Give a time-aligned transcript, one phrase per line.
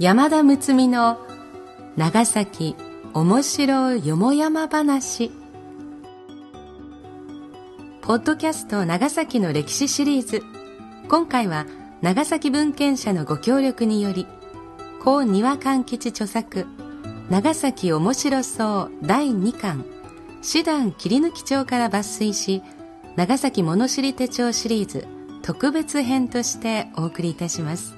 [0.00, 1.18] 山田睦美の
[1.96, 2.76] 長崎
[3.14, 5.32] 面白よもやま話。
[8.02, 10.44] ポッドキャスト長崎の歴史シリーズ。
[11.08, 11.66] 今回は
[12.00, 14.28] 長崎文献社のご協力により
[15.02, 16.66] 高庭勘吉著作
[17.28, 19.84] 長崎面白そう第2巻
[20.42, 22.62] 師団切り抜き帳から抜粋し
[23.16, 25.08] 長崎物知り手帳シリーズ
[25.42, 27.97] 特別編としてお送りいたします。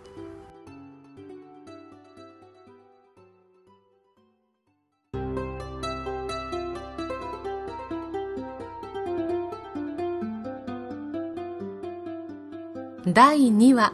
[13.13, 13.91] 第2話。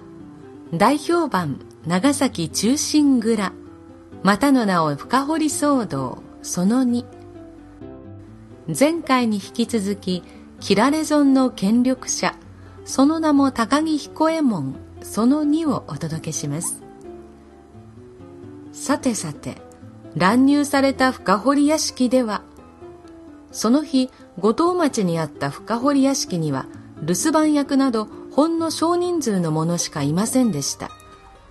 [0.76, 3.52] 大評判長崎中心蔵。
[4.22, 7.04] またの名を深掘り騒動その2
[8.68, 10.23] 前回に引き続き
[10.60, 12.36] キラレゾンの権力者
[12.86, 16.84] その名も高木彦右衛門その2をお届けします。
[18.72, 19.58] さてさて
[20.16, 22.44] 乱入された深堀屋敷では
[23.52, 26.68] その日後藤町にあった深堀屋敷には
[27.02, 28.08] 留守番役など
[28.38, 30.92] ほんの少人数の者しかいませんでした。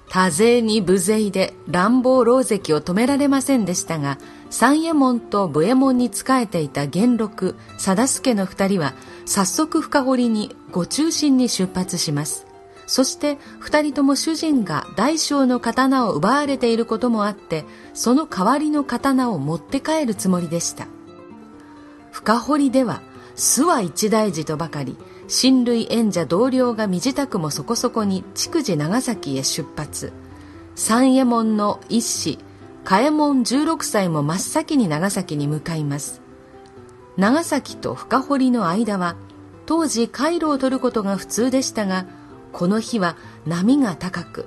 [0.08, 4.18] 多勢に無勢で乱暴狼藉を止められませんでしたが
[4.50, 12.46] 三右衛門と武右衛門に仕えていた元禄貞助の二人は早速深堀にご中心に出発します。
[12.86, 20.86] そして二人とも主人が大小の刀を奪われていることもあってその代わりの刀を持って帰るつもりでした。
[22.12, 23.02] 深堀では
[23.34, 24.96] 諏訪一大寺とばかり
[25.28, 30.12] 親類縁者同僚が身支度もそこそこに筑次長崎へ出発。
[30.74, 32.38] 三右衛門の一子
[32.84, 36.20] 嘉右衛門16歳も真っ先に長崎に向かいます。
[37.16, 39.16] 長崎と深堀の間は
[39.64, 42.06] 当時回路を取ることが普通でしたが
[42.52, 43.16] この日は
[43.46, 44.46] 波が高く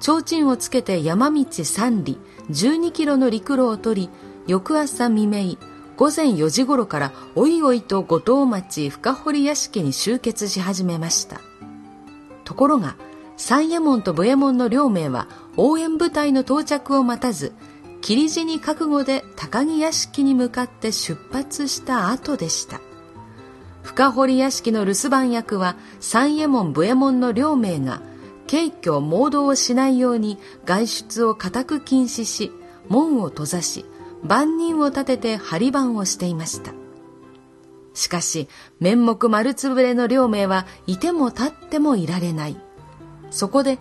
[0.00, 2.18] 提灯をつけて山道3里
[2.50, 4.10] 12キロの陸路を取り
[4.46, 5.56] 翌朝未明
[5.96, 11.40] 午前4時頃からおいおいと後藤町深堀屋敷に集結し始めました。
[12.44, 12.96] ところが
[13.38, 15.26] 三右衛門と武右衛門の両名は
[15.56, 17.52] 応援部隊の到着を待たず
[18.02, 22.80] 霧地に覚悟で高木屋敷に向かって出発した後でした。
[23.82, 28.02] 深堀屋敷の留守番役は三右衛門武右衛門の両名が
[28.50, 32.52] 軽挙盲導をしないように外出を固く禁止し
[32.88, 33.86] 門を閉ざし
[34.22, 36.72] 万人を立てて張り番をしていました。
[37.94, 42.56] しかし面目丸つぶれの両名はいても立ってもいられない。
[43.30, 43.78] そこで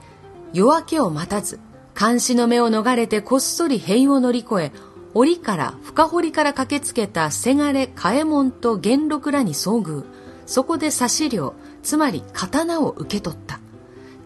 [0.53, 1.59] 夜明けを待たず
[2.00, 4.72] 監視の目を逃れてこっそり塀を乗り越え
[5.13, 10.03] 檻から深堀から駆けつけたせがれ嘉右衛門と元禄らに遭遇。
[10.46, 13.59] そこで差し料つまり刀を受け取った。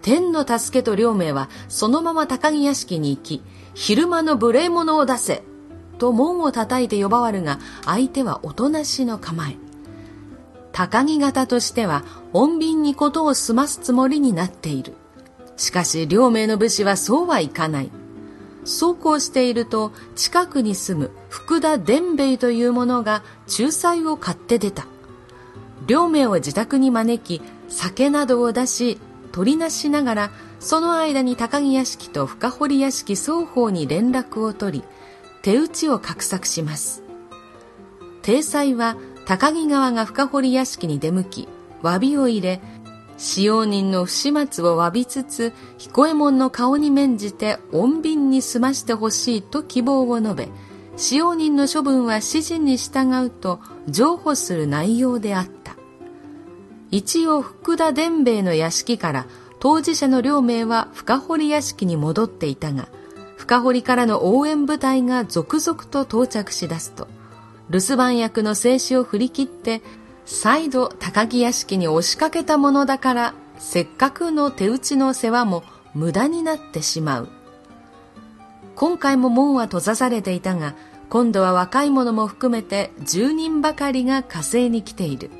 [0.02, 3.44] 天の助けと両名はそのまま高木屋敷に行き
[3.74, 5.44] 昼間の無礼者を出せ。
[6.00, 9.58] と門を叩いて呼ばわるが相手はおとなしの構え。
[10.72, 14.96] 高木方としては穏便にことを済ますつもりになっている。
[15.58, 17.92] しかし両名の武士はそうはいかない。
[18.64, 23.24] そうこうしていると近くに住む福田伝兵衛という者が
[23.59, 24.88] 仲裁を買って出た。
[25.86, 29.00] 両名を自宅に招き酒などを出し
[29.32, 34.84] 取りなしながらその間に高木屋敷と深堀屋敷双方に連絡を取り
[35.42, 37.04] 手打ちを画策します。
[38.22, 41.48] 体裁は高木川が深堀屋敷に出向き
[41.82, 42.62] 詫びを入れ
[43.18, 50.50] 使用人の不始末を詫びつつ彦右衛門の顔に免じて穏便に済ましてほしいと希望を述べ
[50.97, 55.76] 使用人の処分は指示に従うと譲歩する内容であった。
[56.92, 59.28] 一応福田伝兵衛の屋敷から
[59.59, 62.90] 当事者の両名は深堀屋敷に戻っていたが
[63.49, 67.07] 深堀からの応援部隊が続々と到着しだすと
[67.72, 69.81] 留守番役の静止を振り切って
[70.23, 75.63] 再度高木屋敷に押しかけたものだからせっかくの手打ちの世話も
[75.96, 77.29] 無駄になってしまう。
[78.75, 80.75] 今回も門は閉ざされていたが
[81.09, 85.31] 今度は若い者も含めて10人ばかりが火星に来ている。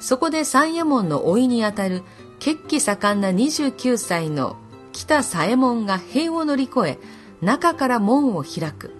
[0.00, 2.02] そこで三右衛門の甥にあたる
[2.38, 4.56] 血気盛んな29歳の
[4.92, 6.98] 北左衛門が塀を乗り越え
[7.42, 8.92] 中から門を開く。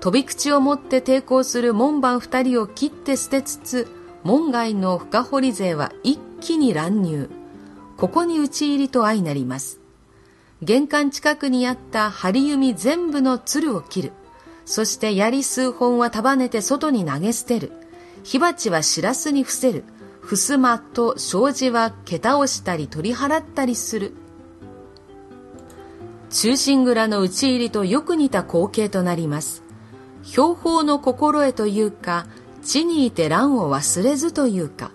[0.00, 3.88] 飛び口を持って抵抗する門番二人を切って捨てつつ
[4.22, 7.30] 門外の深堀勢は一気に乱入。
[7.96, 9.80] ここに討ち入りと相なります。
[10.62, 14.12] 玄関近くにあった針弓全部の鶴を切る。
[14.64, 17.72] そして槍数本は束ねて外に投げ捨てる。
[18.22, 19.84] 火鉢はしらすに伏せる。
[20.20, 24.12] 襖と障子は蹴倒したり取り払ったりする。
[26.30, 29.62] 中心蔵の討ち入りとよく似た光景となります。
[30.24, 32.26] 標法の心得というか
[32.62, 34.90] 地にいて乱を忘れずというか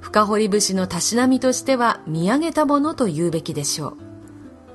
[0.00, 3.96] 深堀節のたしなみとしては見上げたものと言うべきでしょう。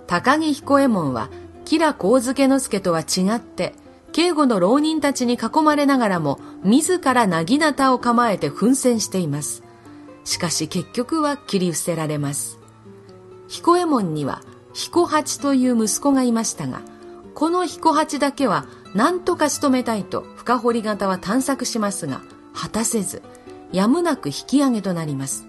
[0.05, 1.29] 高木彦右衛門は
[1.65, 3.73] 吉良上野助とは違って
[4.11, 9.63] 警護の浪人たちに囲まれながらも自らなぎなたを構えて奮戦しています。
[10.23, 12.59] しかし結局は切り伏せられます。
[13.47, 14.41] 彦右衛門には
[14.73, 16.81] 彦八という息子がいましたが
[17.33, 22.21] この彦八だけは何とか仕留めたいと深堀型は探索しますが
[22.53, 23.21] 果たせず
[23.71, 25.47] やむなく引き上げとなります。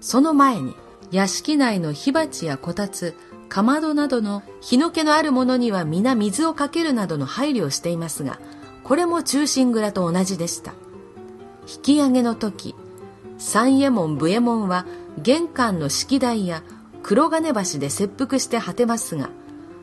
[0.00, 0.76] その前に
[1.10, 3.16] 屋敷内の火鉢やこたつ
[3.48, 8.38] かまどなどの日の気のあるものには皆水をかけるなどの配慮をしていますが
[8.84, 10.72] これも中心蔵と同じでした。
[11.62, 12.74] 引き上げの時
[13.38, 14.86] 三右衛門武右衛門は
[15.18, 16.62] 玄関の式台や
[17.08, 19.30] 黒金橋で切腹して果てますが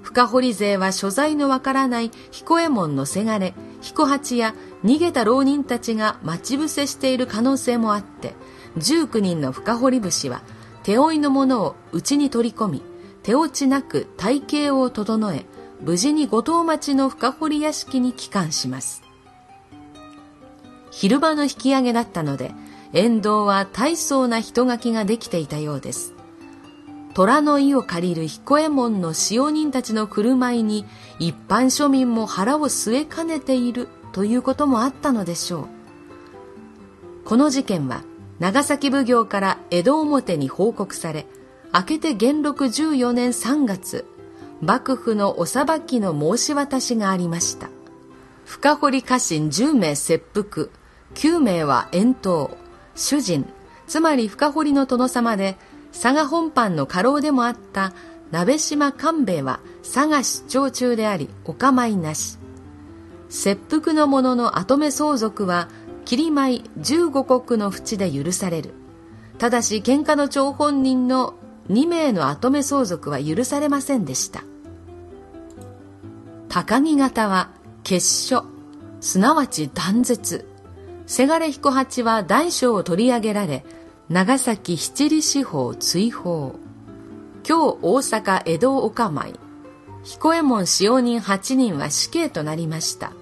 [0.04, 8.36] 深堀勢は所在のわからない彦右衛門のせがれ彦八や逃げた浪人たちが待ち伏せしている可能性もあって
[8.78, 10.44] 19人の深堀節は
[10.84, 12.84] 手負いのものを内に取り込み
[13.24, 15.48] 手落ちなく体型を整え
[15.82, 19.02] 無事に五島町の深堀屋敷に帰還します。
[20.92, 22.52] 昼間の引き上げだったので
[22.94, 26.15] 沿道は大層な人垣ができていたようです。
[27.16, 30.86] 虎の意を借りる彦右衛門の使用人たちの振る舞いに
[31.18, 35.68] 一般庶民も腹を据えかねているということもあったのでしょう。
[37.24, 38.04] この事件は
[38.40, 41.26] 長崎奉行から江戸表に報告され
[41.74, 44.06] 明けて元禄14年3月
[44.62, 47.70] 幕府のお裁きの申し渡しがありました。
[48.44, 50.68] 深堀家臣10名切腹
[51.16, 52.58] 9名は遠投。
[52.94, 53.46] 主人
[53.88, 55.58] つまり深堀の殿様で
[55.96, 57.94] 佐賀本藩の家老でもあった
[58.30, 62.38] 鍋島官兵衛は佐賀出張中でありお構いなし。
[63.30, 65.70] 切腹の者の跡目相続は
[66.04, 68.74] 切米15国の淵で許される。
[69.38, 71.34] ただし喧嘩の張本人の
[71.70, 74.44] 2名の跡目相続は許されませんでした。
[76.50, 77.52] 高木型は
[77.84, 78.44] 結書
[79.00, 80.46] すなわち断絶。
[81.08, 83.64] せがれ彦八は大小を取り上げられ
[84.08, 86.60] 長崎七里四方追放。
[87.44, 89.34] 今日大阪江戸おかまい。
[90.04, 93.14] 彦右衛門使用人8人は死刑となりました。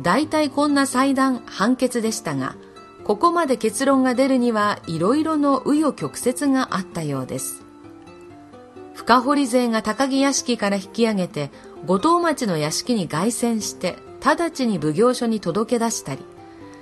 [0.00, 2.56] 大体こんな裁断判決でしたが
[3.04, 7.62] ここまで結論が出るにはいろいろの紆余曲折があったようです。
[8.94, 11.52] 深堀勢が高木屋敷から引き上げて
[11.86, 16.24] 後藤町の屋敷に凱旋して直ちに奉行所に届け出したり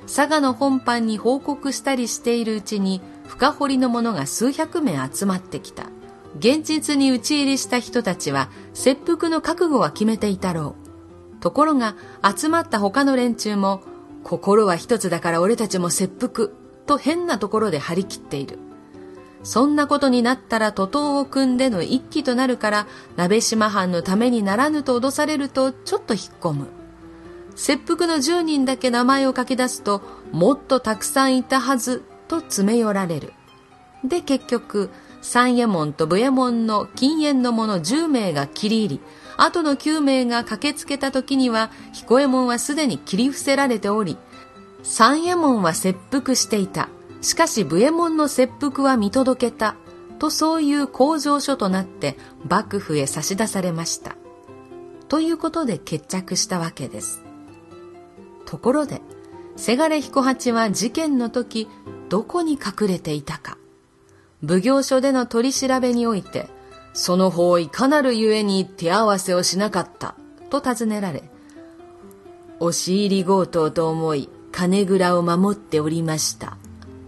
[0.07, 5.87] 佐賀の本藩に報告したりしているうちに深掘りの者が数百名集まってきた。
[6.39, 10.77] 現実に討ち入りした人たちは切腹の覚悟は決めていたろ
[11.39, 11.41] う。
[11.41, 13.83] ところが集まった他の連中も
[14.23, 16.49] 心は一つだから俺たちも切腹
[16.87, 18.59] と変なところで張り切っている。
[19.43, 26.67] そんなことになったら徒党を組んでの一揆となるから鍋島藩のためにならぬと脅されるとちょっと引っ込む。
[27.57, 33.33] 切腹の10人だけ名前を書き出すともっとたくさんいたはずと詰め寄られる。
[34.05, 34.91] で結局
[35.23, 39.01] 三右衛門と武右衛門の禁煙の者10名が切り入り
[39.37, 44.17] 後の9名が駆けつけた時には彦右衛門はすでに切り伏せられており
[44.83, 46.89] 三右衛門は切腹していた。
[47.23, 49.75] しかし武右衛門の切腹は見届けた。
[50.19, 52.17] とそういう工場書となって
[52.49, 54.17] 幕府へ差し出されました。
[55.09, 57.26] ということで決着したわけです。
[58.47, 59.03] ところで、
[59.57, 61.69] せがれ彦八は事件の時、
[62.09, 63.59] どこに隠れていたか。
[64.47, 66.49] 奉行所での取り調べにおいて、
[66.95, 70.15] その方いかなるゆえに手合わせをしなかった、
[70.49, 71.31] と尋ねられ、
[72.61, 76.57] 押し入り強盗と思い、金蔵を守っておりました、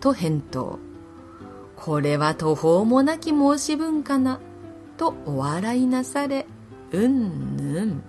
[0.00, 0.78] と返答。
[1.76, 4.40] これは途方もなき申し分かな、
[4.96, 6.46] とお笑いなされ、
[6.92, 8.02] うんぬん。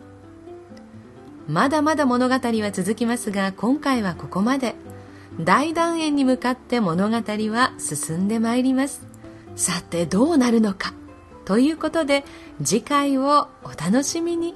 [1.49, 4.75] まだまだ物語は続きますが今回はここまで。
[5.39, 9.01] 大団円に向かって物語は進んでまいります。
[9.55, 10.93] さてどうなるのか。
[11.45, 12.23] ということで
[12.63, 14.53] 次回をお楽しみに。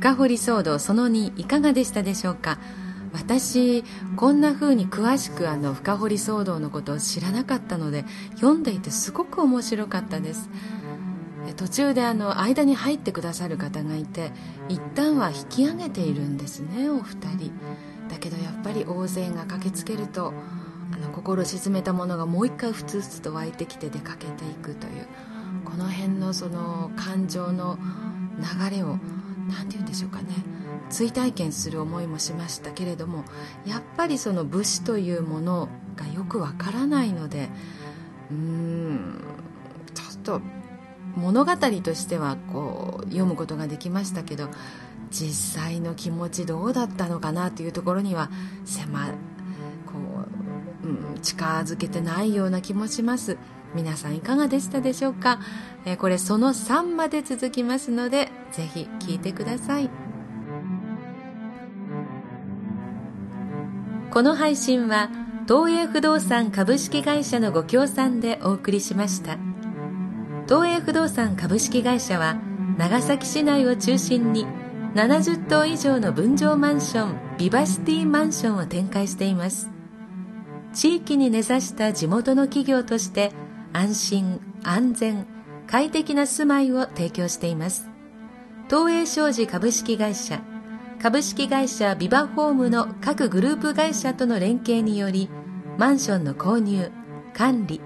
[0.00, 2.58] 深掘り騒動その2いかがでしたでしょうか？
[3.12, 3.84] 私
[4.16, 10.48] こんな風に詳しくあの深掘り騒動のことを知らなかったので読んでいてすごく面白かったです。
[11.58, 14.32] 途中であの間に入ってくださる方がいて
[14.70, 17.52] 一旦は引き上げているんですねお二人。
[18.08, 20.32] だけどやっぱり大勢が駆けつけると
[20.94, 25.06] あの心沈めたものがもう一回ふつふつと湧いてきて出かけていくという
[25.66, 27.78] この辺のその感情の
[28.70, 28.96] 流れを
[29.50, 30.28] 何て言うんでしょうかね。
[30.90, 33.24] 追体験する思いもしましたけれども
[33.64, 37.48] やっぱりその武士というものがよくわからないので
[38.30, 39.24] うーん
[39.94, 40.40] ちょっと
[41.16, 44.48] 物語としてはこう読むことができましたけど
[45.10, 48.30] 実際の気持ちどうだったのかなというところには
[48.64, 49.08] 狭
[49.86, 49.94] こ
[50.84, 53.36] う、うん、近づけてないような気もします。
[53.74, 55.40] 皆さんいかがでしたでしょうか、
[55.84, 59.90] えー、これその3まで続きますのでぜひ聞いてください。
[64.10, 65.08] この配信は
[65.46, 69.38] 東映不動産株式会社のご協賛でお送りしました。
[70.48, 72.36] 東映不動産株式会社は
[72.76, 74.46] 長崎市内を中心に
[74.94, 79.70] 70棟以上の分譲マンションビバシティマンションを展開しています。
[80.72, 83.32] 地域に根ざした地元の企業として
[83.72, 85.26] 安心安全
[85.66, 87.88] 快適な住まいを提供しています。
[88.68, 90.42] 東映商事株式会社
[91.02, 95.30] 株式会社ビバホームの各グループ会社との連携により
[95.78, 96.92] マンションの購入
[97.34, 97.80] 管理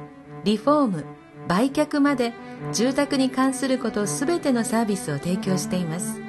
[0.44, 1.04] リフォーム
[1.48, 2.32] 売却まで
[2.72, 6.20] 住宅に関することすべてのサービスを提供しています。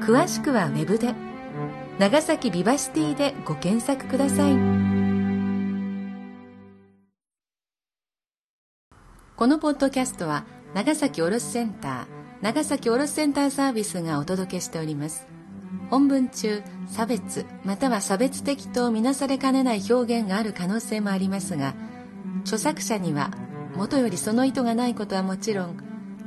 [0.00, 1.14] 詳しくはウェブで
[1.98, 4.95] 長崎ビバシティでご検索ください。
[9.36, 12.06] このポッドキャストは長崎卸センター
[12.40, 15.26] 長崎卸センターサービスがお届けしております。
[15.90, 21.74] 本文中差別または差別的とみなされかねない表現がある可能性もありますが
[22.44, 23.30] 著作者には
[23.74, 25.76] もとよりその意図がないことはもちろん